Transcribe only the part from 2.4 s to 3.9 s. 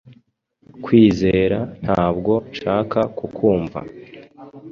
nshaka kukumva